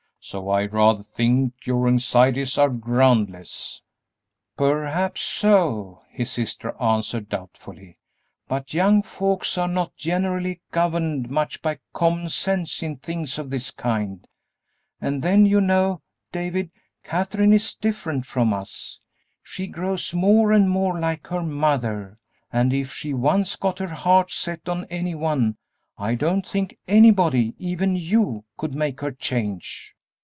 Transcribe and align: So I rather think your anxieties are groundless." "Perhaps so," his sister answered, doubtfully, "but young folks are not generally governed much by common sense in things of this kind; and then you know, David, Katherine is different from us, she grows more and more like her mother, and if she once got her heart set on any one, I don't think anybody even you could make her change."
So 0.23 0.49
I 0.51 0.67
rather 0.67 1.01
think 1.01 1.65
your 1.65 1.87
anxieties 1.87 2.55
are 2.59 2.69
groundless." 2.69 3.81
"Perhaps 4.55 5.21
so," 5.23 6.03
his 6.11 6.29
sister 6.29 6.79
answered, 6.79 7.27
doubtfully, 7.27 7.95
"but 8.47 8.71
young 8.71 9.01
folks 9.01 9.57
are 9.57 9.67
not 9.67 9.95
generally 9.95 10.61
governed 10.69 11.31
much 11.31 11.59
by 11.63 11.79
common 11.91 12.29
sense 12.29 12.83
in 12.83 12.97
things 12.97 13.39
of 13.39 13.49
this 13.49 13.71
kind; 13.71 14.27
and 15.01 15.23
then 15.23 15.47
you 15.47 15.59
know, 15.59 16.03
David, 16.31 16.69
Katherine 17.03 17.51
is 17.53 17.73
different 17.73 18.27
from 18.27 18.53
us, 18.53 18.99
she 19.41 19.65
grows 19.65 20.13
more 20.13 20.51
and 20.51 20.69
more 20.69 20.99
like 20.99 21.25
her 21.27 21.41
mother, 21.41 22.19
and 22.53 22.71
if 22.73 22.93
she 22.93 23.11
once 23.11 23.55
got 23.55 23.79
her 23.79 23.87
heart 23.87 24.31
set 24.31 24.69
on 24.69 24.85
any 24.85 25.15
one, 25.15 25.57
I 25.97 26.13
don't 26.13 26.47
think 26.47 26.77
anybody 26.87 27.55
even 27.57 27.95
you 27.95 28.45
could 28.55 28.75
make 28.75 29.01
her 29.01 29.11
change." 29.13 29.95